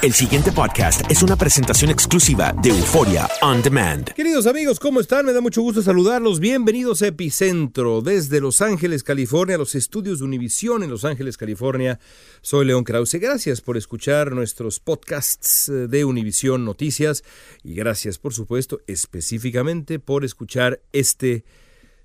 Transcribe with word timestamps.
El 0.00 0.12
siguiente 0.12 0.52
podcast 0.52 1.10
es 1.10 1.24
una 1.24 1.34
presentación 1.34 1.90
exclusiva 1.90 2.54
de 2.62 2.68
Euforia 2.68 3.28
On 3.42 3.60
Demand. 3.60 4.12
Queridos 4.12 4.46
amigos, 4.46 4.78
¿cómo 4.78 5.00
están? 5.00 5.26
Me 5.26 5.32
da 5.32 5.40
mucho 5.40 5.60
gusto 5.60 5.82
saludarlos. 5.82 6.38
Bienvenidos 6.38 7.02
a 7.02 7.08
Epicentro 7.08 8.00
desde 8.00 8.40
Los 8.40 8.60
Ángeles, 8.62 9.02
California, 9.02 9.58
los 9.58 9.74
estudios 9.74 10.20
de 10.20 10.26
Univisión 10.26 10.84
en 10.84 10.90
Los 10.90 11.04
Ángeles, 11.04 11.36
California. 11.36 11.98
Soy 12.42 12.66
León 12.66 12.84
Krause. 12.84 13.14
Gracias 13.14 13.60
por 13.60 13.76
escuchar 13.76 14.30
nuestros 14.30 14.78
podcasts 14.78 15.68
eh, 15.68 15.88
de 15.88 16.04
Univisión 16.04 16.64
Noticias 16.64 17.24
y 17.64 17.74
gracias, 17.74 18.18
por 18.18 18.32
supuesto, 18.32 18.80
específicamente 18.86 19.98
por 19.98 20.24
escuchar 20.24 20.80
este 20.92 21.44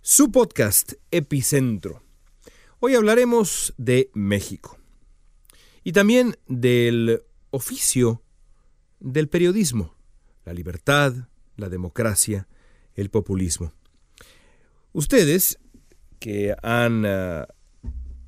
su 0.01 0.31
podcast 0.31 0.94
Epicentro. 1.12 2.01
Hoy 2.79 2.96
hablaremos 2.96 3.75
de 3.78 4.09
México 4.16 4.79
y 5.84 5.91
también 5.91 6.38
del 6.47 7.22
oficio 7.53 8.24
del 9.00 9.30
periodismo, 9.30 9.94
la 10.44 10.53
libertad, 10.53 11.14
la 11.56 11.69
democracia, 11.69 12.47
el 12.96 13.12
populismo. 13.12 13.74
Ustedes 14.91 15.59
que 16.19 16.56
han 16.64 17.06
uh, 17.06 17.46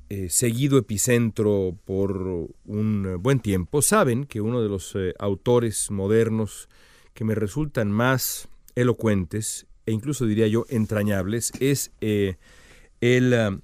eh, 0.08 0.28
seguido 0.30 0.78
Epicentro 0.78 1.76
por 1.84 2.50
un 2.66 3.16
buen 3.20 3.40
tiempo 3.40 3.82
saben 3.82 4.26
que 4.26 4.40
uno 4.40 4.62
de 4.62 4.68
los 4.68 4.94
eh, 4.94 5.12
autores 5.18 5.90
modernos 5.90 6.68
que 7.12 7.24
me 7.24 7.34
resultan 7.34 7.90
más 7.90 8.48
elocuentes 8.76 9.66
e 9.86 9.92
incluso 9.92 10.24
diría 10.26 10.46
yo 10.46 10.66
entrañables 10.68 11.52
es 11.58 11.90
eh, 12.00 12.36
el 13.00 13.60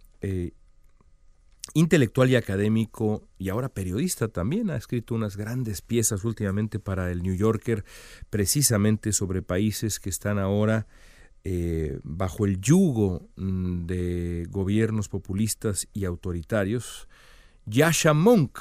intelectual 1.75 2.31
y 2.31 2.37
académico 2.37 3.29
y 3.39 3.49
ahora 3.49 3.69
periodista 3.69 4.29
también, 4.29 4.71
ha 4.71 4.77
escrito 4.77 5.15
unas 5.15 5.37
grandes 5.37 5.83
piezas 5.83 6.25
últimamente 6.25 6.79
para 6.79 7.11
el 7.11 7.23
New 7.23 7.35
Yorker, 7.35 7.85
precisamente 8.31 9.13
sobre 9.13 9.43
países 9.43 10.01
que 10.01 10.11
están 10.11 10.39
ahora 10.39 10.87
eh, 11.45 11.99
bajo 12.05 12.47
el 12.47 12.61
yugo 12.61 13.29
mm, 13.37 13.87
de 13.87 14.47
gobiernos 14.51 15.09
populistas 15.09 15.89
y 15.93 16.05
autoritarios. 16.05 17.09
Yasha 17.67 18.13
Monk. 18.13 18.59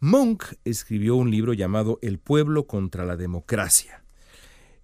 Monk 0.00 0.44
escribió 0.64 1.16
un 1.16 1.30
libro 1.30 1.54
llamado 1.54 1.98
El 2.02 2.18
pueblo 2.18 2.66
contra 2.66 3.06
la 3.06 3.16
democracia, 3.16 4.04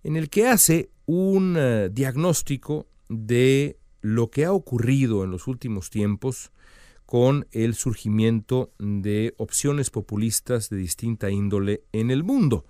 en 0.03 0.17
el 0.17 0.31
que 0.31 0.49
hace 0.49 0.91
un 1.05 1.57
uh, 1.57 1.89
diagnóstico 1.91 2.87
de 3.11 3.79
lo 4.01 4.31
que 4.31 4.47
ha 4.47 4.53
ocurrido 4.53 5.23
en 5.23 5.31
los 5.31 5.49
últimos 5.49 5.91
tiempos 5.91 6.51
con 7.13 7.47
el 7.51 7.75
surgimiento 7.75 8.73
de 8.79 9.35
opciones 9.37 9.91
populistas 9.91 10.71
de 10.71 10.79
distinta 10.79 11.31
índole 11.31 11.83
en 11.93 12.11
el 12.11 12.25
mundo. 12.25 12.65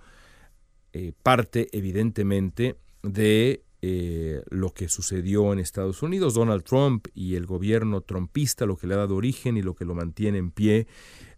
Eh, 0.91 1.13
parte 1.23 1.69
evidentemente 1.71 2.75
de 3.03 3.63
eh, 3.81 4.41
lo 4.49 4.73
que 4.73 4.89
sucedió 4.89 5.53
en 5.53 5.59
Estados 5.59 6.03
Unidos, 6.03 6.33
Donald 6.33 6.63
Trump 6.65 7.07
y 7.13 7.35
el 7.35 7.45
gobierno 7.45 8.01
trumpista, 8.01 8.65
lo 8.65 8.75
que 8.75 8.85
le 8.85 8.95
ha 8.95 8.97
dado 8.97 9.15
origen 9.15 9.55
y 9.55 9.61
lo 9.61 9.75
que 9.75 9.85
lo 9.85 9.95
mantiene 9.95 10.39
en 10.39 10.51
pie, 10.51 10.87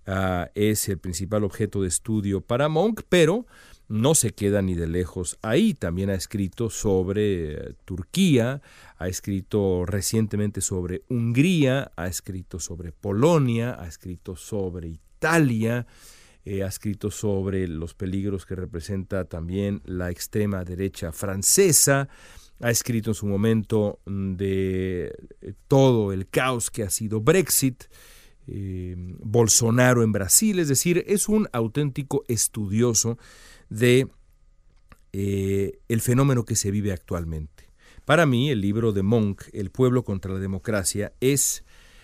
uh, 0.07 0.49
es 0.55 0.89
el 0.89 0.97
principal 0.97 1.43
objeto 1.43 1.83
de 1.83 1.89
estudio 1.89 2.41
para 2.41 2.69
Monk, 2.69 3.03
pero 3.07 3.45
no 3.87 4.15
se 4.15 4.31
queda 4.31 4.61
ni 4.61 4.75
de 4.75 4.87
lejos 4.87 5.37
ahí. 5.41 5.73
También 5.73 6.09
ha 6.09 6.15
escrito 6.15 6.69
sobre 6.69 7.53
eh, 7.53 7.73
Turquía, 7.85 8.61
ha 8.97 9.07
escrito 9.07 9.85
recientemente 9.85 10.61
sobre 10.61 11.03
Hungría, 11.09 11.91
ha 11.95 12.07
escrito 12.07 12.59
sobre 12.59 12.91
Polonia, 12.91 13.77
ha 13.79 13.87
escrito 13.87 14.35
sobre 14.35 14.87
Italia, 14.87 15.85
eh, 16.45 16.63
ha 16.63 16.67
escrito 16.67 17.11
sobre 17.11 17.67
los 17.67 17.93
peligros 17.93 18.45
que 18.45 18.55
representa 18.55 19.25
también 19.25 19.81
la 19.85 20.11
extrema 20.11 20.63
derecha 20.63 21.11
francesa, 21.11 22.07
ha 22.61 22.71
escrito 22.71 23.11
en 23.11 23.15
su 23.15 23.25
momento 23.25 23.99
de 24.05 25.13
eh, 25.41 25.53
todo 25.67 26.13
el 26.13 26.27
caos 26.27 26.71
que 26.71 26.83
ha 26.83 26.89
sido 26.89 27.19
Brexit, 27.21 27.85
Bolsonaro 28.47 30.03
en 30.03 30.11
Brasil, 30.11 30.59
es 30.59 30.67
decir, 30.67 31.03
es 31.07 31.27
un 31.27 31.47
auténtico 31.51 32.23
estudioso 32.27 33.17
de 33.69 34.07
eh, 35.13 35.79
el 35.87 36.01
fenómeno 36.01 36.45
que 36.45 36.55
se 36.55 36.71
vive 36.71 36.91
actualmente. 36.91 37.69
Para 38.03 38.25
mí, 38.25 38.51
el 38.51 38.61
libro 38.61 38.91
de 38.91 39.01
Monk, 39.01 39.43
El 39.53 39.71
pueblo 39.71 40.03
contra 40.03 40.33
la 40.33 40.39
democracia, 40.39 41.13
es 41.21 41.63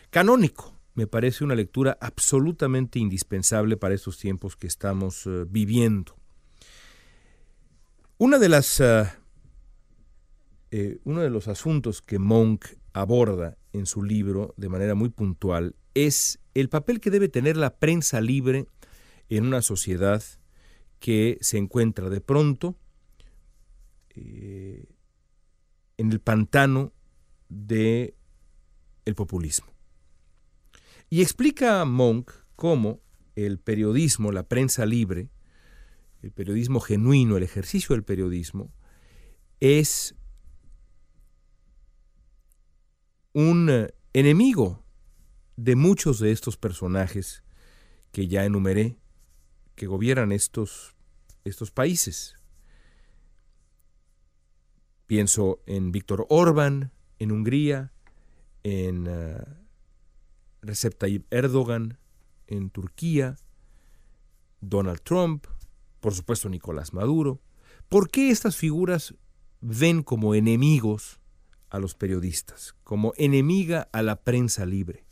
canónico. 0.09 0.74
Me 0.96 1.07
parece 1.07 1.44
una 1.44 1.56
lectura 1.56 1.97
absolutamente 2.02 3.00
indispensable 3.00 3.78
para 3.78 3.94
estos 3.94 4.18
tiempos 4.18 4.56
que 4.56 4.68
estamos 4.68 5.26
uh, 5.26 5.46
viviendo. 5.49 6.16
Una 8.17 8.40
de 8.40 8.49
las, 8.49 8.82
eh, 10.72 10.99
uno 11.03 11.22
de 11.22 11.29
los 11.29 11.47
asuntos 11.47 12.02
que 12.02 12.17
Monk 12.17 12.66
aborda 12.93 13.58
en 13.73 13.85
su 13.85 14.03
libro 14.03 14.53
de 14.58 14.70
manera 14.70 14.96
muy 14.96 15.09
puntual 15.09 15.76
es 15.93 16.40
el 16.53 16.70
papel 16.70 16.99
que 16.99 17.09
debe 17.09 17.29
tener 17.29 17.58
la 17.58 17.78
prensa 17.78 18.22
libre 18.22 18.66
en 19.29 19.46
una 19.46 19.61
sociedad 19.61 20.23
que 20.99 21.38
se 21.41 21.58
encuentra 21.58 22.09
de 22.09 22.22
pronto 22.22 22.78
eh, 24.09 24.85
en 25.97 26.11
el 26.11 26.20
pantano 26.20 26.93
de 27.49 28.16
el 29.05 29.16
populismo. 29.16 29.67
Y 31.09 31.22
explica 31.22 31.82
a 31.82 31.85
Monk 31.85 32.32
cómo 32.55 33.02
el 33.35 33.59
periodismo, 33.59 34.32
la 34.32 34.43
prensa 34.43 34.85
libre, 34.85 35.29
el 36.22 36.32
periodismo 36.32 36.79
genuino, 36.79 37.38
el 37.38 37.43
ejercicio 37.43 37.96
del 37.96 38.03
periodismo, 38.03 38.72
es 39.59 40.16
un 43.33 43.87
enemigo 44.13 44.83
de 45.55 45.75
muchos 45.75 46.19
de 46.19 46.31
estos 46.31 46.57
personajes 46.57 47.43
que 48.11 48.28
ya 48.28 48.45
enumeré 48.45 48.97
que 49.75 49.87
gobiernan 49.87 50.31
estos, 50.31 50.95
estos 51.43 51.72
países. 51.72 52.35
Pienso 55.07 55.61
en 55.66 55.91
Víctor 55.91 56.25
Orbán 56.29 56.91
en 57.19 57.31
Hungría, 57.31 57.91
en 58.63 59.07
uh, 59.07 59.43
Recep 60.61 60.97
Tayyip 60.97 61.31
Erdogan 61.31 61.97
en 62.47 62.69
Turquía, 62.69 63.37
Donald 64.59 65.01
Trump, 65.01 65.47
por 65.99 66.13
supuesto 66.13 66.49
Nicolás 66.49 66.93
Maduro. 66.93 67.39
¿Por 67.89 68.09
qué 68.09 68.29
estas 68.29 68.55
figuras 68.55 69.16
ven 69.61 70.03
como 70.03 70.35
enemigos 70.35 71.21
a 71.72 71.79
los 71.79 71.96
periodistas, 71.96 72.76
como 72.84 73.14
enemiga 73.18 73.90
a 73.91 74.03
la 74.03 74.18
prensa 74.18 74.66
libre? 74.66 75.03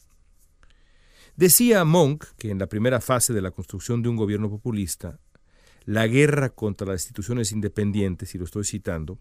Decía 1.35 1.85
Monk 1.85 2.25
que 2.37 2.51
en 2.51 2.59
la 2.59 2.67
primera 2.67 2.99
fase 2.99 3.33
de 3.33 3.41
la 3.41 3.51
construcción 3.51 4.03
de 4.03 4.09
un 4.09 4.17
gobierno 4.17 4.49
populista, 4.49 5.19
la 5.85 6.05
guerra 6.05 6.49
contra 6.49 6.85
las 6.85 7.01
instituciones 7.01 7.51
independientes, 7.51 8.35
y 8.35 8.37
lo 8.37 8.45
estoy 8.45 8.63
citando, 8.63 9.17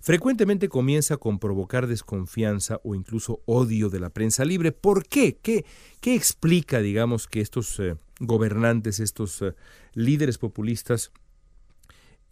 frecuentemente 0.00 0.68
comienza 0.68 1.16
con 1.16 1.38
provocar 1.38 1.86
desconfianza 1.86 2.78
o 2.84 2.94
incluso 2.94 3.40
odio 3.46 3.88
de 3.88 3.98
la 4.00 4.10
prensa 4.10 4.44
libre. 4.44 4.70
¿Por 4.70 5.06
qué? 5.08 5.38
¿Qué, 5.42 5.64
qué 6.00 6.14
explica, 6.14 6.80
digamos, 6.80 7.26
que 7.26 7.40
estos 7.40 7.80
eh, 7.80 7.96
gobernantes, 8.20 9.00
estos 9.00 9.42
eh, 9.42 9.54
líderes 9.94 10.38
populistas, 10.38 11.10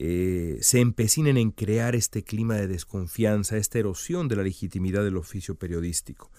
eh, 0.03 0.57
se 0.63 0.81
empecinen 0.81 1.37
en 1.37 1.51
crear 1.51 1.95
este 1.95 2.25
clima 2.25 2.55
de 2.55 2.67
desconfianza, 2.67 3.59
esta 3.59 3.79
erosión 3.79 4.29
de 4.29 4.37
la 4.37 4.43
legitimidad 4.43 5.05
del 5.05 5.19
oficio 5.19 5.57
periodístico? 5.57 6.31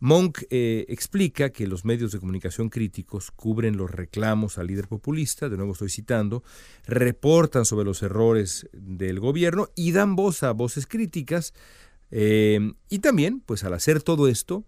Monk 0.00 0.42
eh, 0.50 0.86
explica 0.88 1.50
que 1.50 1.68
los 1.68 1.84
medios 1.84 2.10
de 2.10 2.18
comunicación 2.18 2.68
críticos 2.68 3.30
cubren 3.30 3.76
los 3.76 3.92
reclamos 3.92 4.58
al 4.58 4.66
líder 4.66 4.88
populista, 4.88 5.48
de 5.48 5.56
nuevo 5.56 5.74
estoy 5.74 5.88
citando, 5.88 6.42
reportan 6.84 7.64
sobre 7.64 7.84
los 7.84 8.02
errores 8.02 8.68
del 8.72 9.20
gobierno 9.20 9.68
y 9.76 9.92
dan 9.92 10.16
voz 10.16 10.42
a 10.42 10.50
voces 10.50 10.88
críticas 10.88 11.54
eh, 12.10 12.72
y 12.88 12.98
también, 12.98 13.38
pues 13.38 13.62
al 13.62 13.74
hacer 13.74 14.02
todo 14.02 14.26
esto, 14.26 14.66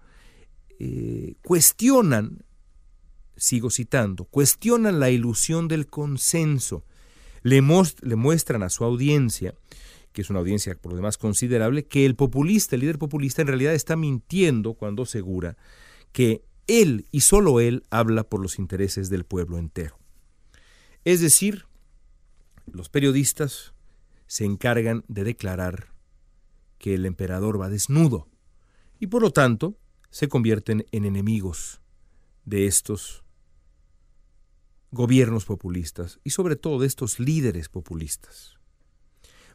cuestionan, 1.42 2.44
sigo 3.36 3.68
citando, 3.68 4.26
cuestionan 4.26 5.00
la 5.00 5.10
ilusión 5.10 5.66
del 5.66 5.88
consenso, 5.88 6.84
le, 7.42 7.60
muestran 7.62 8.62
a 8.62 8.68
su 8.68 8.84
audiencia 8.84 9.54
que 10.12 10.22
es 10.22 10.30
una 10.30 10.40
audiencia 10.40 10.74
por 10.74 10.92
lo 10.92 10.96
demás 10.96 11.16
considerable, 11.16 11.86
que 11.86 12.04
el 12.04 12.16
populista, 12.16 12.74
el 12.74 12.80
líder 12.80 12.98
populista, 12.98 13.42
en 13.42 13.48
realidad 13.48 13.74
está 13.74 13.94
mintiendo 13.94 14.74
cuando 14.74 15.04
asegura 15.04 15.56
que 16.10 16.42
él 16.66 17.06
y 17.12 17.20
solo 17.20 17.60
él 17.60 17.84
habla 17.90 18.24
por 18.24 18.40
los 18.40 18.58
intereses 18.58 19.10
del 19.10 19.24
pueblo 19.24 19.58
entero. 19.58 19.98
Es 21.04 21.20
decir, 21.20 21.66
los 22.66 22.88
periodistas 22.88 23.74
se 24.26 24.44
encargan 24.44 25.04
de 25.08 25.24
declarar 25.24 25.92
que 26.78 26.94
el 26.94 27.06
emperador 27.06 27.60
va 27.60 27.68
desnudo 27.68 28.28
y 28.98 29.06
por 29.06 29.22
lo 29.22 29.30
tanto 29.30 29.78
se 30.10 30.28
convierten 30.28 30.86
en 30.92 31.04
enemigos 31.04 31.80
de 32.44 32.66
estos 32.66 33.24
gobiernos 34.90 35.44
populistas 35.44 36.18
y 36.24 36.30
sobre 36.30 36.56
todo 36.56 36.80
de 36.80 36.86
estos 36.86 37.20
líderes 37.20 37.68
populistas. 37.68 38.58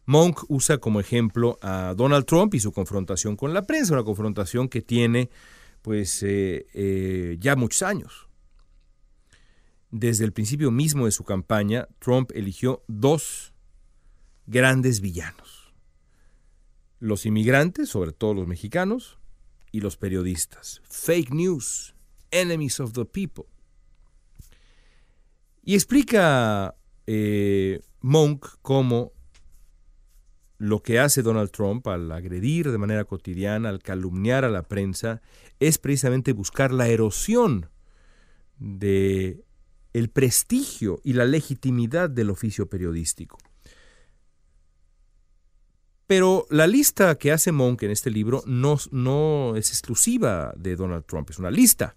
Monk 0.06 0.44
usa 0.50 0.80
como 0.80 1.00
ejemplo 1.00 1.58
a 1.62 1.94
Donald 1.96 2.26
Trump 2.26 2.54
y 2.54 2.60
su 2.60 2.72
confrontación 2.72 3.36
con 3.36 3.54
la 3.54 3.64
prensa, 3.64 3.94
una 3.94 4.04
confrontación 4.04 4.68
que 4.68 4.82
tiene 4.82 5.30
pues 5.82 6.24
eh, 6.24 6.68
eh, 6.74 7.38
ya 7.40 7.56
muchos 7.56 7.84
años. 7.84 8.28
Desde 9.92 10.26
el 10.26 10.34
principio 10.34 10.72
mismo 10.72 11.06
de 11.06 11.12
su 11.12 11.24
campaña, 11.24 11.88
Trump 12.00 12.32
eligió 12.34 12.84
dos 12.88 13.54
grandes 14.48 15.02
villanos. 15.02 15.74
Los 17.00 17.26
inmigrantes, 17.26 17.90
sobre 17.90 18.12
todo 18.12 18.34
los 18.34 18.48
mexicanos, 18.48 19.20
y 19.72 19.82
los 19.82 19.98
periodistas. 19.98 20.82
Fake 20.86 21.32
news, 21.34 21.94
enemies 22.32 22.80
of 22.80 22.94
the 22.94 23.06
people. 23.06 23.46
Y 25.64 25.76
explica 25.76 26.76
eh, 27.08 27.82
Monk 28.02 28.46
cómo 28.62 29.14
lo 30.58 30.82
que 30.82 31.00
hace 31.00 31.22
Donald 31.22 31.52
Trump 31.52 31.88
al 31.88 32.12
agredir 32.12 32.72
de 32.72 32.78
manera 32.78 33.06
cotidiana, 33.06 33.70
al 33.70 33.82
calumniar 33.82 34.46
a 34.46 34.50
la 34.50 34.64
prensa, 34.64 35.22
es 35.60 35.78
precisamente 35.78 36.34
buscar 36.34 36.72
la 36.72 36.88
erosión 36.88 37.70
de 38.60 39.44
el 39.94 40.10
prestigio 40.10 41.00
y 41.04 41.14
la 41.14 41.26
legitimidad 41.26 42.10
del 42.10 42.30
oficio 42.30 42.68
periodístico. 42.68 43.38
Pero 46.08 46.46
la 46.50 46.68
lista 46.68 47.16
que 47.16 47.32
hace 47.32 47.52
Monk 47.52 47.84
en 47.84 47.92
este 47.92 48.10
libro 48.10 48.44
no, 48.46 48.78
no 48.92 49.56
es 49.56 49.70
exclusiva 49.70 50.54
de 50.58 50.76
Donald 50.76 51.06
Trump, 51.06 51.30
es 51.30 51.40
una 51.40 51.52
lista. 51.52 51.96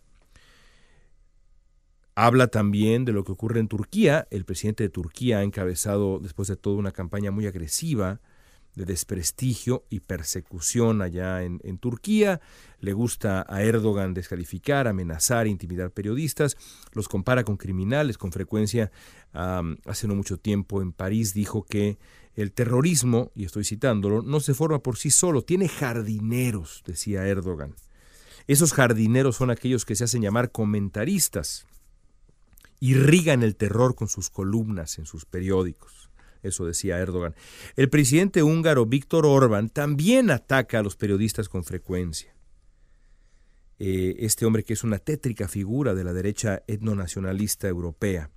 Habla 2.19 2.47
también 2.47 3.05
de 3.05 3.13
lo 3.13 3.25
que 3.25 3.33
ocurre 3.33 3.61
en 3.61 3.69
Turquía. 3.69 4.27
El 4.31 4.47
presidente 4.47 4.83
de 4.83 4.89
Turquía 4.89 5.41
ha 5.41 5.43
encabezado, 5.43 6.19
después 6.19 6.49
de 6.49 6.57
todo, 6.57 6.77
una 6.77 6.91
campaña 6.91 7.31
muy 7.31 7.47
agresiva 7.47 8.21
de 8.75 8.87
desprestigio 8.87 9.85
y 9.91 10.01
persecución 10.01 11.03
allá 11.03 11.43
en, 11.43 11.79
Turquía. 11.79 12.41
Le 12.81 12.95
gusta 12.95 13.45
a 13.47 13.63
Erdogan 13.63 14.15
descalificar, 14.15 14.89
amenazar, 14.89 15.47
intimidar 15.47 15.91
periodistas. 15.91 16.57
Los 16.93 17.07
compara 17.07 17.45
con 17.45 17.59
criminales. 17.59 18.17
Con 18.17 18.33
frecuencia, 18.33 18.91
hace 19.35 20.09
no 20.09 20.15
mucho 20.15 20.39
tiempo 20.39 20.81
en 20.81 20.93
París 20.93 21.35
dijo 21.35 21.65
que 21.65 21.99
el 22.35 22.53
terrorismo, 22.53 23.31
y 23.35 23.45
estoy 23.45 23.65
citándolo, 23.65 24.23
no 24.23 24.41
se 24.41 24.55
forma 24.55 24.79
por 24.79 24.97
sí 24.97 25.11
solo, 25.11 25.43
tiene 25.43 25.69
jardineros, 25.69 26.83
decía 26.87 27.27
Erdogan. 27.27 27.75
Esos 28.47 28.73
jardineros 28.73 29.37
son 29.37 29.51
aquellos 29.51 29.85
que 29.85 29.97
se 29.97 30.05
hacen 30.05 30.23
llamar 30.23 30.51
comentaristas. 30.51 31.67
Irrigan 32.81 33.43
el 33.43 33.57
terror 33.57 33.95
con 33.95 34.09
sus 34.09 34.31
columnas 34.31 34.99
en 34.99 35.07
sus 35.07 35.25
periódicos. 35.25 36.11
Eso 36.43 36.65
decía 36.65 36.99
Erdogan. 36.99 37.35
El 37.75 37.89
presidente 37.89 38.43
húngaro 38.43 38.87
Víctor 38.87 39.27
Orbán 39.27 39.69
también 39.69 40.31
ataca 40.31 40.79
a 40.79 40.83
los 40.83 40.97
periodistas 40.97 41.49
con 41.49 41.65
frecuencia. 41.65 42.35
Eh, 43.79 44.17
este 44.21 44.47
hombre 44.47 44.65
que 44.65 44.73
es 44.73 44.85
una 44.85 44.99
tétrica 44.99 45.49
figura 45.49 45.95
de 45.95 46.05
la 46.05 46.13
derecha 46.13 46.63
etnonacionalista 46.67 47.69
europea. 47.69 48.31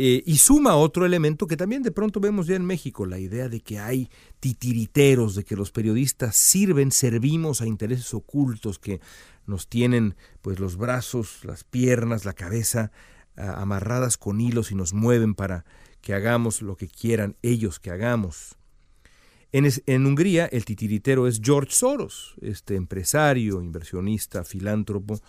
Eh, 0.00 0.22
y 0.24 0.36
suma 0.36 0.76
otro 0.76 1.04
elemento 1.04 1.48
que 1.48 1.56
también 1.56 1.82
de 1.82 1.90
pronto 1.90 2.20
vemos 2.20 2.46
ya 2.46 2.54
en 2.54 2.64
México, 2.64 3.04
la 3.04 3.18
idea 3.18 3.48
de 3.48 3.60
que 3.60 3.80
hay 3.80 4.08
titiriteros, 4.38 5.34
de 5.34 5.42
que 5.42 5.56
los 5.56 5.72
periodistas 5.72 6.36
sirven, 6.36 6.92
servimos 6.92 7.62
a 7.62 7.66
intereses 7.66 8.14
ocultos 8.14 8.78
que 8.78 9.00
nos 9.44 9.66
tienen 9.66 10.14
pues 10.40 10.60
los 10.60 10.76
brazos, 10.76 11.44
las 11.44 11.64
piernas, 11.64 12.24
la 12.24 12.32
cabeza 12.32 12.92
amarradas 13.38 14.18
con 14.18 14.40
hilos 14.40 14.72
y 14.72 14.74
nos 14.74 14.92
mueven 14.92 15.34
para 15.34 15.64
que 16.00 16.14
hagamos 16.14 16.62
lo 16.62 16.76
que 16.76 16.88
quieran 16.88 17.36
ellos 17.42 17.80
que 17.80 17.90
hagamos. 17.90 18.56
En, 19.50 20.06
Hungría 20.06 20.46
el 20.46 20.64
titiritero 20.64 21.26
es 21.26 21.40
George 21.42 21.72
Soros, 21.72 22.34
este 22.42 22.76
empresario, 22.76 23.62
inversionista, 23.62 24.44
filántropo 24.44 25.20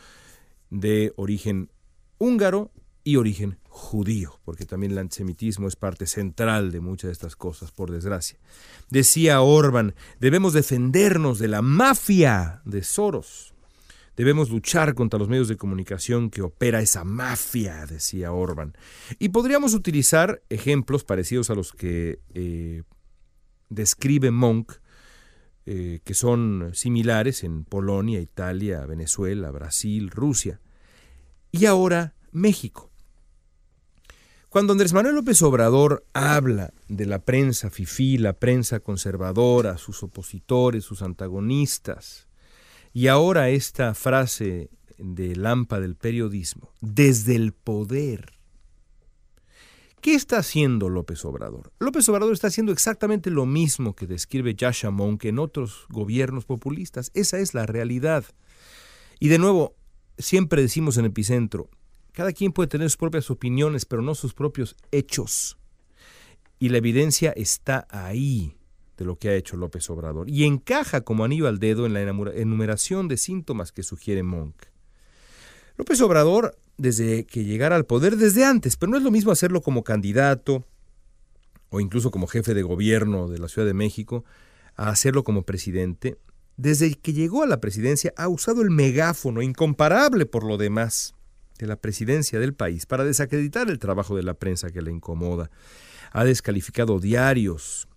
de 0.69 1.13
origen 1.15 1.69
húngaro 2.17 2.71
y 3.05 3.15
origen 3.15 3.57
judío, 3.69 4.39
porque 4.43 4.65
también 4.65 4.91
el 4.91 4.97
antisemitismo 4.97 5.69
es 5.69 5.77
parte 5.77 6.05
central 6.05 6.71
de 6.71 6.81
muchas 6.81 7.07
de 7.07 7.13
estas 7.13 7.37
cosas, 7.37 7.71
por 7.71 7.91
desgracia. 7.91 8.37
Decía 8.89 9.39
Orban, 9.39 9.95
debemos 10.19 10.51
defendernos 10.51 11.39
de 11.39 11.47
la 11.47 11.61
mafia 11.61 12.61
de 12.65 12.83
Soros. 12.83 13.53
Debemos 14.19 14.49
luchar 14.49 14.95
contra 14.95 15.17
los 15.17 15.29
medios 15.29 15.47
de 15.47 15.55
comunicación 15.55 16.29
que 16.29 16.41
opera 16.41 16.81
esa 16.81 17.05
mafia, 17.05 17.85
decía 17.85 18.33
Orban. 18.33 18.75
Y 19.17 19.29
podríamos 19.29 19.73
utilizar 19.73 20.43
ejemplos 20.49 21.05
parecidos 21.05 21.49
a 21.49 21.55
los 21.55 21.71
que 21.71 22.19
eh, 22.33 22.83
describe 23.69 24.29
Monk, 24.29 24.73
eh, 25.65 26.01
que 26.03 26.13
son 26.13 26.71
similares 26.73 27.45
en 27.45 27.63
Polonia, 27.63 28.19
Italia, 28.19 28.85
Venezuela, 28.85 29.51
Brasil, 29.51 30.09
Rusia. 30.09 30.59
Y 31.53 31.65
ahora 31.65 32.13
México. 32.33 32.91
Cuando 34.49 34.73
Andrés 34.73 34.91
Manuel 34.91 35.15
López 35.15 35.41
Obrador 35.43 36.05
habla 36.11 36.73
de 36.89 37.05
la 37.05 37.19
prensa 37.19 37.69
fifí, 37.69 38.17
la 38.17 38.33
prensa 38.33 38.81
conservadora, 38.81 39.77
sus 39.77 40.03
opositores, 40.03 40.83
sus 40.83 41.03
antagonistas, 41.03 42.28
y 42.93 43.07
ahora 43.07 43.49
esta 43.49 43.93
frase 43.93 44.69
de 44.97 45.35
Lampa 45.35 45.79
del 45.79 45.95
periodismo, 45.95 46.73
desde 46.81 47.35
el 47.35 47.53
poder. 47.53 48.33
¿Qué 50.01 50.15
está 50.15 50.37
haciendo 50.37 50.87
López 50.87 51.25
Obrador? 51.25 51.73
López 51.79 52.07
Obrador 52.07 52.33
está 52.33 52.47
haciendo 52.47 52.71
exactamente 52.71 53.29
lo 53.29 53.45
mismo 53.45 53.95
que 53.95 54.07
describe 54.07 54.55
Yasha 54.55 54.91
Monk 54.91 55.25
en 55.25 55.39
otros 55.39 55.85
gobiernos 55.89 56.45
populistas. 56.45 57.11
Esa 57.13 57.39
es 57.39 57.53
la 57.53 57.65
realidad. 57.65 58.23
Y 59.19 59.27
de 59.27 59.39
nuevo, 59.39 59.75
siempre 60.17 60.61
decimos 60.61 60.97
en 60.97 61.05
Epicentro, 61.05 61.69
cada 62.13 62.31
quien 62.31 62.53
puede 62.53 62.67
tener 62.67 62.89
sus 62.89 62.97
propias 62.97 63.29
opiniones, 63.29 63.85
pero 63.85 64.01
no 64.01 64.15
sus 64.15 64.33
propios 64.33 64.77
hechos. 64.91 65.57
Y 66.59 66.69
la 66.69 66.77
evidencia 66.77 67.31
está 67.31 67.85
ahí 67.89 68.58
de 68.99 69.05
lo 69.05 69.15
que 69.17 69.29
ha 69.29 69.35
hecho 69.35 69.55
López 69.55 69.89
Obrador 69.89 70.29
y 70.29 70.43
encaja 70.43 71.01
como 71.01 71.23
anillo 71.23 71.47
al 71.47 71.57
dedo 71.57 71.85
en 71.85 71.93
la 71.93 72.01
enumeración 72.01 73.07
de 73.07 73.15
síntomas 73.15 73.71
que 73.71 73.81
sugiere 73.81 74.23
Monk. 74.23 74.55
López 75.77 76.01
Obrador, 76.01 76.57
desde 76.77 77.25
que 77.25 77.45
llegara 77.45 77.77
al 77.77 77.85
poder, 77.85 78.17
desde 78.17 78.43
antes, 78.43 78.75
pero 78.75 78.91
no 78.91 78.97
es 78.97 79.03
lo 79.03 79.11
mismo 79.11 79.31
hacerlo 79.31 79.61
como 79.61 79.85
candidato 79.85 80.67
o 81.69 81.79
incluso 81.79 82.11
como 82.11 82.27
jefe 82.27 82.53
de 82.53 82.61
gobierno 82.61 83.29
de 83.29 83.39
la 83.39 83.47
Ciudad 83.47 83.67
de 83.67 83.73
México, 83.73 84.25
a 84.75 84.89
hacerlo 84.89 85.23
como 85.23 85.43
presidente, 85.43 86.17
desde 86.57 86.93
que 86.95 87.13
llegó 87.13 87.43
a 87.43 87.47
la 87.47 87.61
presidencia 87.61 88.13
ha 88.17 88.27
usado 88.27 88.61
el 88.61 88.69
megáfono, 88.69 89.41
incomparable 89.41 90.25
por 90.25 90.43
lo 90.43 90.57
demás, 90.57 91.15
de 91.57 91.67
la 91.67 91.77
presidencia 91.77 92.39
del 92.39 92.53
país 92.53 92.85
para 92.85 93.05
desacreditar 93.05 93.69
el 93.69 93.79
trabajo 93.79 94.17
de 94.17 94.23
la 94.23 94.33
prensa 94.33 94.71
que 94.71 94.81
le 94.81 94.91
incomoda. 94.91 95.51
Ha 96.11 96.25
descalificado 96.25 96.99
diarios, 96.99 97.87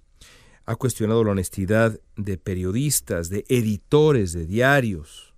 ha 0.65 0.77
cuestionado 0.77 1.25
la 1.25 1.33
honestidad 1.33 2.01
de 2.17 2.39
periodistas, 2.39 3.29
de 3.29 3.45
editores 3.49 4.33
de 4.33 4.47
diarios. 4.47 5.35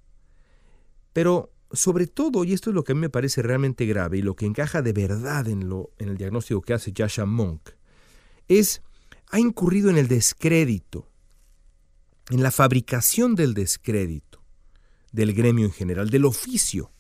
Pero 1.13 1.53
sobre 1.73 2.07
todo, 2.07 2.45
y 2.45 2.53
esto 2.53 2.71
es 2.71 2.75
lo 2.75 2.85
que 2.85 2.93
a 2.93 2.95
mí 2.95 3.01
me 3.01 3.11
parece 3.11 3.43
realmente 3.43 3.87
grave 3.87 4.19
y 4.19 4.23
lo 4.23 4.37
que 4.37 4.47
encaja 4.47 4.83
de 4.83 4.93
verdad 4.93 5.49
en, 5.49 5.69
lo, 5.69 5.91
en 5.99 6.09
el 6.09 6.17
diagnóstico 6.17 6.63
que 6.63 6.75
hace 6.75 6.93
Yasha 6.93 7.27
Monk, 7.27 7.71
es, 8.49 8.83
ha 9.31 9.41
incurrido 9.41 9.91
en 9.91 9.97
el 9.97 10.09
descrédito, 10.09 11.09
en 12.31 12.43
la 12.43 12.51
fabricación 12.51 13.35
del 13.35 13.55
descrédito 13.55 14.35
del 15.15 15.33
gremio 15.33 15.65
en 15.65 15.73
general, 15.73 16.11
del 16.11 16.25
oficio. 16.25 16.91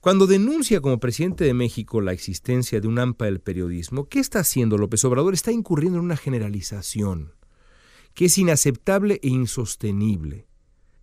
Cuando 0.00 0.28
denuncia 0.28 0.80
como 0.80 1.00
presidente 1.00 1.44
de 1.44 1.54
México 1.54 2.00
la 2.00 2.12
existencia 2.12 2.80
de 2.80 2.86
un 2.86 3.00
AMPA 3.00 3.24
del 3.24 3.40
periodismo, 3.40 4.08
¿qué 4.08 4.20
está 4.20 4.38
haciendo 4.40 4.78
López 4.78 5.04
Obrador? 5.04 5.34
Está 5.34 5.50
incurriendo 5.50 5.98
en 5.98 6.04
una 6.04 6.16
generalización 6.16 7.32
que 8.14 8.26
es 8.26 8.38
inaceptable 8.38 9.18
e 9.22 9.28
insostenible. 9.28 10.46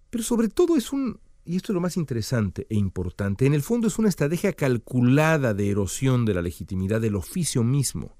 Pero 0.09 0.23
sobre 0.23 0.47
todo 0.47 0.77
es 0.77 0.93
un, 0.93 1.19
y 1.43 1.57
esto 1.57 1.71
es 1.71 1.75
lo 1.75 1.81
más 1.81 1.97
interesante 1.97 2.67
e 2.69 2.75
importante, 2.75 3.45
en 3.45 3.53
el 3.53 3.63
fondo 3.63 3.87
es 3.87 3.99
una 3.99 4.09
estrategia 4.09 4.53
calculada 4.53 5.53
de 5.53 5.69
erosión 5.69 6.25
de 6.25 6.33
la 6.33 6.41
legitimidad 6.41 7.01
del 7.01 7.15
oficio 7.15 7.63
mismo. 7.63 8.17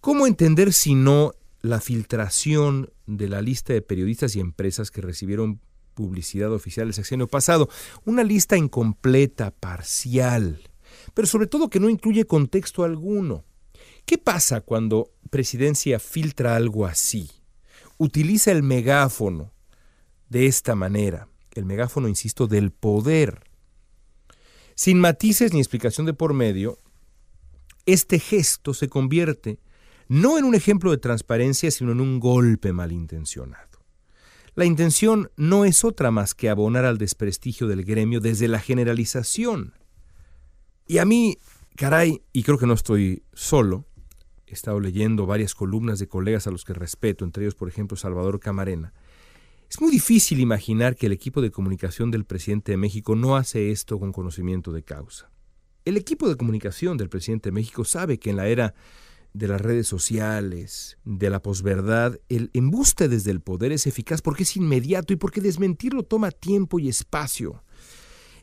¿Cómo 0.00 0.28
entender 0.28 0.72
si 0.72 0.94
no 0.94 1.32
la 1.60 1.80
filtración 1.80 2.92
de 3.06 3.28
la 3.28 3.42
lista 3.42 3.72
de 3.72 3.82
periodistas 3.82 4.36
y 4.36 4.40
empresas 4.40 4.90
que 4.90 5.00
recibieron 5.00 5.60
publicidad 5.94 6.52
oficial 6.52 6.88
el 6.88 6.94
sexenio 6.94 7.26
pasado? 7.26 7.68
Una 8.04 8.22
lista 8.22 8.56
incompleta, 8.56 9.50
parcial, 9.50 10.70
pero 11.14 11.26
sobre 11.26 11.46
todo 11.46 11.70
que 11.70 11.80
no 11.80 11.88
incluye 11.88 12.26
contexto 12.26 12.84
alguno. 12.84 13.44
¿Qué 14.04 14.18
pasa 14.18 14.60
cuando 14.60 15.10
presidencia 15.30 15.98
filtra 15.98 16.56
algo 16.56 16.86
así? 16.86 17.30
Utiliza 17.96 18.52
el 18.52 18.62
megáfono 18.62 19.52
de 20.28 20.46
esta 20.46 20.74
manera, 20.74 21.28
el 21.52 21.64
megáfono, 21.64 22.08
insisto, 22.08 22.46
del 22.46 22.70
poder. 22.70 23.44
Sin 24.74 24.98
matices 24.98 25.52
ni 25.52 25.60
explicación 25.60 26.06
de 26.06 26.12
por 26.12 26.34
medio, 26.34 26.78
este 27.86 28.18
gesto 28.18 28.74
se 28.74 28.88
convierte 28.88 29.60
no 30.08 30.38
en 30.38 30.44
un 30.44 30.54
ejemplo 30.54 30.90
de 30.90 30.98
transparencia, 30.98 31.70
sino 31.70 31.92
en 31.92 32.00
un 32.00 32.20
golpe 32.20 32.72
malintencionado. 32.72 33.73
La 34.54 34.64
intención 34.64 35.30
no 35.36 35.64
es 35.64 35.84
otra 35.84 36.12
más 36.12 36.34
que 36.34 36.48
abonar 36.48 36.84
al 36.84 36.96
desprestigio 36.96 37.66
del 37.66 37.84
gremio 37.84 38.20
desde 38.20 38.46
la 38.46 38.60
generalización. 38.60 39.74
Y 40.86 40.98
a 40.98 41.04
mí, 41.04 41.38
caray, 41.74 42.22
y 42.32 42.44
creo 42.44 42.56
que 42.56 42.66
no 42.66 42.74
estoy 42.74 43.24
solo, 43.32 43.84
he 44.46 44.52
estado 44.52 44.78
leyendo 44.78 45.26
varias 45.26 45.56
columnas 45.56 45.98
de 45.98 46.06
colegas 46.06 46.46
a 46.46 46.52
los 46.52 46.64
que 46.64 46.72
respeto, 46.72 47.24
entre 47.24 47.42
ellos, 47.42 47.56
por 47.56 47.68
ejemplo, 47.68 47.96
Salvador 47.96 48.38
Camarena, 48.38 48.92
es 49.68 49.80
muy 49.80 49.90
difícil 49.90 50.38
imaginar 50.38 50.94
que 50.94 51.06
el 51.06 51.12
equipo 51.12 51.42
de 51.42 51.50
comunicación 51.50 52.12
del 52.12 52.24
presidente 52.24 52.70
de 52.70 52.78
México 52.78 53.16
no 53.16 53.36
hace 53.36 53.72
esto 53.72 53.98
con 53.98 54.12
conocimiento 54.12 54.70
de 54.70 54.84
causa. 54.84 55.32
El 55.84 55.96
equipo 55.96 56.28
de 56.28 56.36
comunicación 56.36 56.96
del 56.96 57.08
presidente 57.08 57.48
de 57.48 57.54
México 57.54 57.84
sabe 57.84 58.18
que 58.20 58.30
en 58.30 58.36
la 58.36 58.46
era 58.46 58.74
de 59.34 59.48
las 59.48 59.60
redes 59.60 59.88
sociales, 59.88 60.96
de 61.04 61.28
la 61.28 61.42
posverdad, 61.42 62.18
el 62.28 62.50
embuste 62.54 63.08
desde 63.08 63.32
el 63.32 63.40
poder 63.40 63.72
es 63.72 63.86
eficaz 63.86 64.22
porque 64.22 64.44
es 64.44 64.56
inmediato 64.56 65.12
y 65.12 65.16
porque 65.16 65.40
desmentirlo 65.40 66.04
toma 66.04 66.30
tiempo 66.30 66.78
y 66.78 66.88
espacio. 66.88 67.64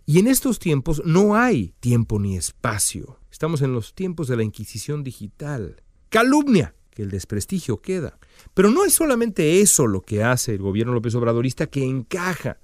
Y 0.05 0.19
en 0.19 0.27
estos 0.27 0.59
tiempos 0.59 1.01
no 1.05 1.35
hay 1.35 1.73
tiempo 1.79 2.19
ni 2.19 2.35
espacio. 2.35 3.19
Estamos 3.31 3.61
en 3.61 3.73
los 3.73 3.95
tiempos 3.95 4.27
de 4.27 4.35
la 4.35 4.43
Inquisición 4.43 5.03
digital. 5.03 5.81
Calumnia, 6.09 6.75
que 6.89 7.03
el 7.03 7.09
desprestigio 7.09 7.81
queda. 7.81 8.19
Pero 8.53 8.69
no 8.69 8.83
es 8.83 8.93
solamente 8.93 9.61
eso 9.61 9.87
lo 9.87 10.01
que 10.01 10.23
hace 10.23 10.51
el 10.51 10.61
gobierno 10.61 10.93
López 10.93 11.15
Obradorista 11.15 11.67
que 11.67 11.85
encaja 11.85 12.59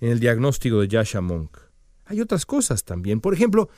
en 0.00 0.10
el 0.10 0.18
diagnóstico 0.18 0.80
de 0.80 0.88
Yasha 0.88 1.20
Monk. 1.20 1.56
Hay 2.06 2.20
otras 2.20 2.44
cosas 2.44 2.82
también. 2.82 3.20
Por 3.20 3.32
ejemplo, 3.32 3.68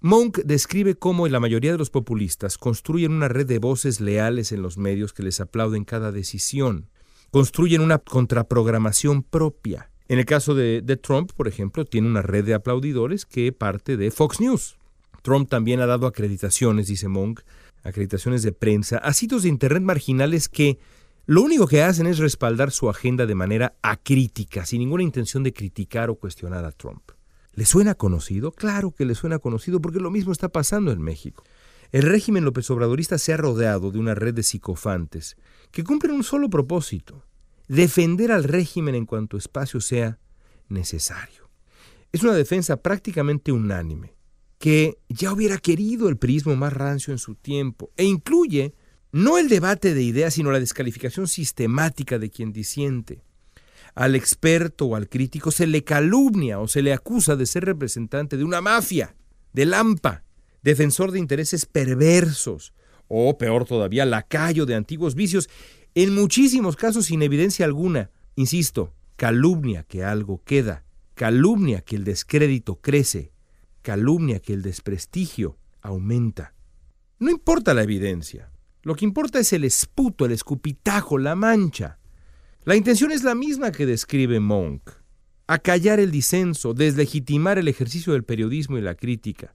Monk 0.00 0.38
describe 0.44 0.94
cómo 0.94 1.26
la 1.26 1.40
mayoría 1.40 1.72
de 1.72 1.78
los 1.78 1.90
populistas 1.90 2.56
construyen 2.56 3.10
una 3.10 3.26
red 3.26 3.46
de 3.46 3.58
voces 3.58 4.00
leales 4.00 4.52
en 4.52 4.62
los 4.62 4.78
medios 4.78 5.12
que 5.12 5.24
les 5.24 5.40
aplauden 5.40 5.84
cada 5.84 6.12
decisión. 6.12 6.88
Construyen 7.32 7.80
una 7.80 7.98
contraprogramación 7.98 9.24
propia. 9.24 9.90
En 10.06 10.20
el 10.20 10.24
caso 10.24 10.54
de, 10.54 10.82
Trump, 11.02 11.32
por 11.32 11.48
ejemplo, 11.48 11.84
tiene 11.84 12.06
una 12.06 12.22
red 12.22 12.44
de 12.44 12.54
aplaudidores 12.54 13.26
que 13.26 13.50
parte 13.50 13.96
de 13.96 14.12
Fox 14.12 14.40
News. 14.40 14.76
Trump 15.22 15.48
también 15.48 15.80
ha 15.80 15.86
dado 15.86 16.06
acreditaciones, 16.06 16.86
dice 16.86 17.08
Monk, 17.08 17.40
acreditaciones 17.82 18.44
de 18.44 18.52
prensa, 18.52 18.98
a 18.98 19.12
sitios 19.12 19.42
de 19.42 19.48
Internet 19.48 19.82
marginales 19.82 20.48
que 20.48 20.78
lo 21.26 21.42
único 21.42 21.66
que 21.66 21.82
hacen 21.82 22.06
es 22.06 22.18
respaldar 22.18 22.70
su 22.70 22.88
agenda 22.88 23.26
de 23.26 23.34
manera 23.34 23.74
acrítica, 23.82 24.64
sin 24.64 24.78
ninguna 24.78 25.02
intención 25.02 25.42
de 25.42 25.52
criticar 25.52 26.08
o 26.08 26.14
cuestionar 26.14 26.64
a 26.64 26.70
Trump. 26.70 27.17
¿Le 27.58 27.66
suena 27.66 27.96
conocido? 27.96 28.52
Claro 28.52 28.92
que 28.92 29.04
le 29.04 29.16
suena 29.16 29.40
conocido 29.40 29.80
porque 29.80 29.98
lo 29.98 30.12
mismo 30.12 30.30
está 30.30 30.48
pasando 30.48 30.92
en 30.92 31.02
México. 31.02 31.42
El 31.90 32.04
régimen 32.04 32.44
López 32.44 32.70
Obradorista 32.70 33.18
se 33.18 33.32
ha 33.32 33.36
rodeado 33.36 33.90
de 33.90 33.98
una 33.98 34.14
red 34.14 34.32
de 34.32 34.44
psicofantes 34.44 35.36
que 35.72 35.82
cumplen 35.82 36.14
un 36.14 36.22
solo 36.22 36.48
propósito, 36.50 37.24
defender 37.66 38.30
al 38.30 38.44
régimen 38.44 38.94
en 38.94 39.06
cuanto 39.06 39.36
espacio 39.36 39.80
sea 39.80 40.20
necesario. 40.68 41.50
Es 42.12 42.22
una 42.22 42.34
defensa 42.34 42.76
prácticamente 42.76 43.50
unánime, 43.50 44.14
que 44.60 44.98
ya 45.08 45.32
hubiera 45.32 45.58
querido 45.58 46.08
el 46.08 46.16
prismo 46.16 46.54
más 46.54 46.72
rancio 46.72 47.12
en 47.12 47.18
su 47.18 47.34
tiempo, 47.34 47.90
e 47.96 48.04
incluye 48.04 48.72
no 49.10 49.36
el 49.36 49.48
debate 49.48 49.94
de 49.94 50.04
ideas, 50.04 50.34
sino 50.34 50.52
la 50.52 50.60
descalificación 50.60 51.26
sistemática 51.26 52.20
de 52.20 52.30
quien 52.30 52.52
disiente 52.52 53.24
al 53.98 54.14
experto 54.14 54.86
o 54.86 54.94
al 54.94 55.08
crítico 55.08 55.50
se 55.50 55.66
le 55.66 55.82
calumnia 55.82 56.60
o 56.60 56.68
se 56.68 56.82
le 56.82 56.92
acusa 56.92 57.34
de 57.34 57.46
ser 57.46 57.64
representante 57.64 58.36
de 58.36 58.44
una 58.44 58.60
mafia, 58.60 59.16
de 59.52 59.66
Lampa, 59.66 60.22
defensor 60.62 61.10
de 61.10 61.18
intereses 61.18 61.66
perversos 61.66 62.74
o, 63.08 63.36
peor 63.38 63.64
todavía, 63.64 64.04
lacayo 64.04 64.66
de 64.66 64.76
antiguos 64.76 65.16
vicios, 65.16 65.50
en 65.96 66.14
muchísimos 66.14 66.76
casos 66.76 67.06
sin 67.06 67.22
evidencia 67.22 67.64
alguna. 67.64 68.12
Insisto, 68.36 68.94
calumnia 69.16 69.82
que 69.82 70.04
algo 70.04 70.44
queda, 70.44 70.84
calumnia 71.14 71.80
que 71.80 71.96
el 71.96 72.04
descrédito 72.04 72.76
crece, 72.76 73.32
calumnia 73.82 74.38
que 74.38 74.52
el 74.52 74.62
desprestigio 74.62 75.58
aumenta. 75.82 76.54
No 77.18 77.32
importa 77.32 77.74
la 77.74 77.82
evidencia, 77.82 78.52
lo 78.82 78.94
que 78.94 79.04
importa 79.04 79.40
es 79.40 79.52
el 79.52 79.64
esputo, 79.64 80.24
el 80.24 80.30
escupitajo, 80.30 81.18
la 81.18 81.34
mancha. 81.34 81.98
La 82.68 82.76
intención 82.76 83.12
es 83.12 83.24
la 83.24 83.34
misma 83.34 83.72
que 83.72 83.86
describe 83.86 84.40
Monk, 84.40 84.90
acallar 85.46 86.00
el 86.00 86.10
disenso, 86.10 86.74
deslegitimar 86.74 87.56
el 87.56 87.66
ejercicio 87.66 88.12
del 88.12 88.24
periodismo 88.24 88.76
y 88.76 88.82
la 88.82 88.94
crítica. 88.94 89.54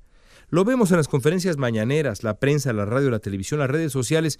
Lo 0.49 0.65
vemos 0.65 0.89
en 0.89 0.97
las 0.97 1.07
conferencias 1.07 1.57
mañaneras, 1.57 2.23
la 2.23 2.39
prensa, 2.39 2.73
la 2.73 2.85
radio, 2.85 3.11
la 3.11 3.19
televisión, 3.19 3.59
las 3.59 3.69
redes 3.69 3.91
sociales, 3.91 4.39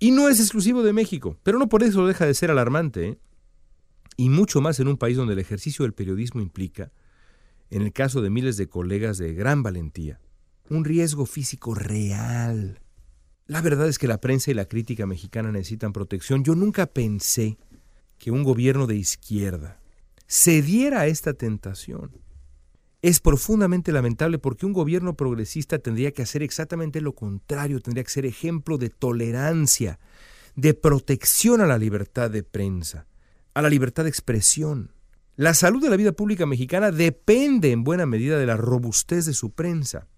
y 0.00 0.10
no 0.10 0.28
es 0.28 0.40
exclusivo 0.40 0.82
de 0.82 0.92
México, 0.92 1.38
pero 1.44 1.60
no 1.60 1.68
por 1.68 1.84
eso 1.84 2.04
deja 2.04 2.26
de 2.26 2.34
ser 2.34 2.50
alarmante, 2.50 3.10
¿eh? 3.10 3.18
y 4.16 4.28
mucho 4.28 4.60
más 4.60 4.80
en 4.80 4.88
un 4.88 4.96
país 4.96 5.16
donde 5.16 5.34
el 5.34 5.38
ejercicio 5.38 5.84
del 5.84 5.94
periodismo 5.94 6.40
implica, 6.40 6.90
en 7.70 7.82
el 7.82 7.92
caso 7.92 8.22
de 8.22 8.30
miles 8.30 8.56
de 8.56 8.66
colegas 8.66 9.18
de 9.18 9.34
gran 9.34 9.62
valentía, 9.62 10.18
un 10.68 10.84
riesgo 10.84 11.26
físico 11.26 11.76
real. 11.76 12.80
La 13.46 13.62
verdad 13.62 13.86
es 13.86 14.00
que 14.00 14.08
la 14.08 14.20
prensa 14.20 14.50
y 14.50 14.54
la 14.54 14.66
crítica 14.66 15.06
mexicana 15.06 15.52
necesitan 15.52 15.92
protección. 15.92 16.42
Yo 16.42 16.56
nunca 16.56 16.86
pensé 16.86 17.56
que 18.18 18.30
un 18.30 18.42
gobierno 18.42 18.86
de 18.86 18.96
izquierda 18.96 19.80
cediera 20.28 21.00
a 21.00 21.06
esta 21.06 21.32
tentación. 21.32 22.12
Es 23.00 23.20
profundamente 23.20 23.92
lamentable 23.92 24.38
porque 24.38 24.66
un 24.66 24.72
gobierno 24.72 25.16
progresista 25.16 25.78
tendría 25.78 26.12
que 26.12 26.22
hacer 26.22 26.42
exactamente 26.42 27.00
lo 27.00 27.14
contrario, 27.14 27.80
tendría 27.80 28.04
que 28.04 28.10
ser 28.10 28.26
ejemplo 28.26 28.76
de 28.76 28.90
tolerancia, 28.90 29.98
de 30.56 30.74
protección 30.74 31.60
a 31.60 31.66
la 31.66 31.78
libertad 31.78 32.30
de 32.30 32.42
prensa, 32.42 33.06
a 33.54 33.62
la 33.62 33.70
libertad 33.70 34.02
de 34.02 34.10
expresión. 34.10 34.92
La 35.36 35.54
salud 35.54 35.80
de 35.80 35.90
la 35.90 35.96
vida 35.96 36.12
pública 36.12 36.44
mexicana 36.44 36.90
depende 36.90 37.70
en 37.70 37.84
buena 37.84 38.04
medida 38.04 38.36
de 38.36 38.46
la 38.46 38.56
robustez 38.56 39.24
de 39.24 39.34
su 39.34 39.52
prensa. 39.52 40.08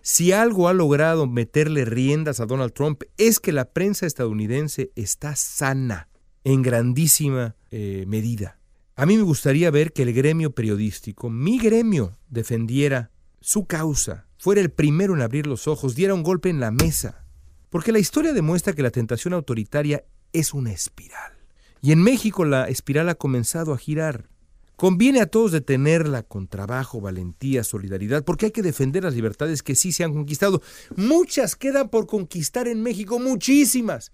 Si 0.00 0.32
algo 0.32 0.68
ha 0.68 0.72
logrado 0.72 1.26
meterle 1.26 1.84
riendas 1.84 2.40
a 2.40 2.46
Donald 2.46 2.72
Trump 2.72 3.02
es 3.18 3.38
que 3.38 3.52
la 3.52 3.66
prensa 3.66 4.06
estadounidense 4.06 4.90
está 4.96 5.36
sana 5.36 6.08
en 6.44 6.62
grandísima 6.62 7.56
eh, 7.70 8.04
medida. 8.06 8.58
A 8.94 9.06
mí 9.06 9.16
me 9.16 9.22
gustaría 9.22 9.70
ver 9.70 9.92
que 9.92 10.02
el 10.02 10.12
gremio 10.12 10.54
periodístico, 10.54 11.30
mi 11.30 11.58
gremio, 11.58 12.18
defendiera 12.28 13.10
su 13.40 13.66
causa, 13.66 14.26
fuera 14.38 14.60
el 14.60 14.70
primero 14.70 15.14
en 15.14 15.22
abrir 15.22 15.46
los 15.46 15.66
ojos, 15.66 15.94
diera 15.94 16.14
un 16.14 16.22
golpe 16.22 16.50
en 16.50 16.60
la 16.60 16.70
mesa. 16.70 17.24
Porque 17.70 17.92
la 17.92 17.98
historia 17.98 18.32
demuestra 18.32 18.74
que 18.74 18.82
la 18.82 18.90
tentación 18.90 19.32
autoritaria 19.32 20.04
es 20.32 20.52
una 20.52 20.72
espiral. 20.72 21.32
Y 21.80 21.92
en 21.92 22.02
México 22.02 22.44
la 22.44 22.68
espiral 22.68 23.08
ha 23.08 23.14
comenzado 23.14 23.72
a 23.72 23.78
girar. 23.78 24.28
Conviene 24.76 25.20
a 25.20 25.26
todos 25.26 25.52
detenerla 25.52 26.22
con 26.22 26.48
trabajo, 26.48 27.00
valentía, 27.00 27.64
solidaridad, 27.64 28.24
porque 28.24 28.46
hay 28.46 28.52
que 28.52 28.62
defender 28.62 29.04
las 29.04 29.14
libertades 29.14 29.62
que 29.62 29.74
sí 29.74 29.92
se 29.92 30.04
han 30.04 30.12
conquistado. 30.12 30.60
Muchas 30.96 31.56
quedan 31.56 31.88
por 31.88 32.06
conquistar 32.06 32.68
en 32.68 32.82
México, 32.82 33.18
muchísimas. 33.18 34.12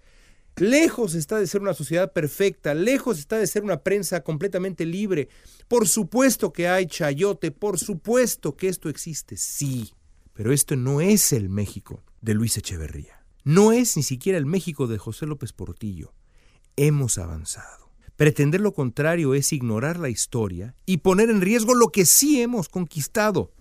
Lejos 0.57 1.15
está 1.15 1.37
de 1.37 1.47
ser 1.47 1.61
una 1.61 1.73
sociedad 1.73 2.11
perfecta, 2.11 2.73
lejos 2.73 3.19
está 3.19 3.37
de 3.37 3.47
ser 3.47 3.63
una 3.63 3.81
prensa 3.81 4.23
completamente 4.23 4.85
libre. 4.85 5.29
Por 5.67 5.87
supuesto 5.87 6.51
que 6.51 6.67
hay 6.67 6.85
chayote, 6.85 7.51
por 7.51 7.79
supuesto 7.79 8.57
que 8.57 8.67
esto 8.67 8.89
existe, 8.89 9.37
sí. 9.37 9.93
Pero 10.33 10.51
esto 10.51 10.75
no 10.75 11.01
es 11.01 11.31
el 11.31 11.49
México 11.49 12.03
de 12.21 12.33
Luis 12.33 12.57
Echeverría. 12.57 13.25
No 13.43 13.71
es 13.71 13.95
ni 13.95 14.03
siquiera 14.03 14.37
el 14.37 14.45
México 14.45 14.87
de 14.87 14.97
José 14.97 15.25
López 15.25 15.53
Portillo. 15.53 16.13
Hemos 16.75 17.17
avanzado. 17.17 17.89
Pretender 18.15 18.59
lo 18.59 18.73
contrario 18.73 19.33
es 19.33 19.53
ignorar 19.53 19.97
la 19.97 20.09
historia 20.09 20.75
y 20.85 20.97
poner 20.97 21.29
en 21.29 21.39
riesgo 21.39 21.73
lo 21.73 21.87
que 21.87 22.05
sí 22.05 22.41
hemos 22.41 22.67
conquistado, 22.67 23.53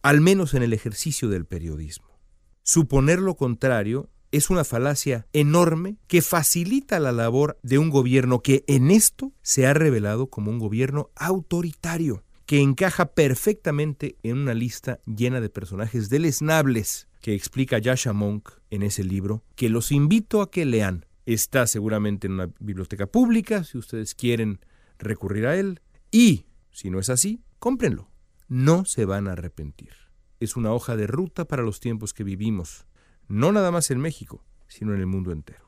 al 0.00 0.20
menos 0.20 0.54
en 0.54 0.62
el 0.62 0.72
ejercicio 0.72 1.28
del 1.28 1.44
periodismo. 1.44 2.20
Suponer 2.62 3.18
lo 3.18 3.34
contrario 3.34 4.08
es 4.36 4.50
una 4.50 4.64
falacia 4.64 5.26
enorme 5.32 5.96
que 6.06 6.22
facilita 6.22 7.00
la 7.00 7.12
labor 7.12 7.58
de 7.62 7.78
un 7.78 7.90
gobierno 7.90 8.40
que 8.40 8.64
en 8.66 8.90
esto 8.90 9.32
se 9.42 9.66
ha 9.66 9.74
revelado 9.74 10.28
como 10.28 10.50
un 10.50 10.58
gobierno 10.58 11.10
autoritario, 11.16 12.24
que 12.44 12.60
encaja 12.60 13.06
perfectamente 13.06 14.16
en 14.22 14.38
una 14.38 14.54
lista 14.54 15.00
llena 15.06 15.40
de 15.40 15.48
personajes 15.48 16.08
deleznables 16.08 17.08
que 17.20 17.34
explica 17.34 17.78
Yasha 17.78 18.12
Monk 18.12 18.50
en 18.70 18.82
ese 18.82 19.02
libro, 19.02 19.42
que 19.56 19.68
los 19.68 19.90
invito 19.90 20.42
a 20.42 20.50
que 20.50 20.64
lean 20.64 21.06
Está 21.26 21.66
seguramente 21.66 22.28
en 22.28 22.34
una 22.34 22.48
biblioteca 22.60 23.08
pública, 23.08 23.64
si 23.64 23.76
ustedes 23.78 24.14
quieren 24.14 24.60
recurrir 24.96 25.46
a 25.46 25.56
él. 25.56 25.80
Y, 26.12 26.46
si 26.70 26.88
no 26.88 27.00
es 27.00 27.10
así, 27.10 27.42
cómprenlo. 27.58 28.08
No 28.46 28.84
se 28.84 29.04
van 29.06 29.26
a 29.26 29.32
arrepentir. 29.32 29.90
Es 30.38 30.54
una 30.54 30.72
hoja 30.72 30.94
de 30.94 31.08
ruta 31.08 31.44
para 31.44 31.64
los 31.64 31.80
tiempos 31.80 32.14
que 32.14 32.22
vivimos, 32.22 32.86
no 33.28 33.52
nada 33.52 33.70
más 33.70 33.90
en 33.90 34.00
México, 34.00 34.42
sino 34.68 34.94
en 34.94 35.00
el 35.00 35.06
mundo 35.06 35.32
entero. 35.32 35.66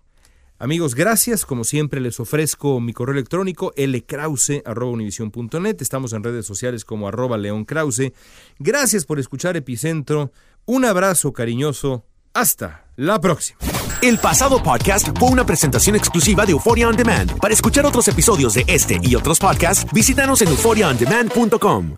Amigos, 0.60 0.96
gracias. 0.96 1.46
Como 1.46 1.62
siempre, 1.62 2.00
les 2.00 2.18
ofrezco 2.18 2.80
mi 2.80 2.92
correo 2.92 3.14
electrónico 3.14 3.72
lkrause.univision.net. 3.76 5.76
Estamos 5.80 6.12
en 6.12 6.24
redes 6.24 6.46
sociales 6.46 6.84
como 6.84 7.06
arroba 7.06 7.38
leonkrause. 7.38 8.12
Gracias 8.58 9.04
por 9.04 9.20
escuchar 9.20 9.56
Epicentro. 9.56 10.32
Un 10.66 10.84
abrazo 10.84 11.32
cariñoso. 11.32 12.04
Hasta 12.34 12.88
la 12.96 13.20
próxima. 13.20 13.60
El 14.02 14.18
pasado 14.18 14.60
podcast 14.62 15.08
fue 15.18 15.28
una 15.28 15.46
presentación 15.46 15.96
exclusiva 15.96 16.44
de 16.44 16.52
Euphoria 16.52 16.88
On 16.88 16.96
Demand. 16.96 17.38
Para 17.38 17.54
escuchar 17.54 17.86
otros 17.86 18.06
episodios 18.08 18.54
de 18.54 18.64
este 18.66 18.98
y 19.02 19.14
otros 19.14 19.38
podcasts, 19.38 19.86
visítanos 19.92 20.42
en 20.42 20.48
euphoriaondemand.com. 20.48 21.96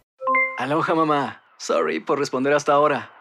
Aloha 0.59 0.95
mamá. 0.95 1.43
Sorry 1.59 2.01
por 2.01 2.19
responder 2.19 2.53
hasta 2.53 2.73
ahora. 2.73 3.20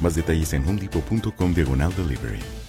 Más 0.00 0.14
detalles 0.14 0.52
en 0.54 0.66
homedepot.com 0.66 1.54
diagonal 1.54 1.92
delivery. 1.96 2.59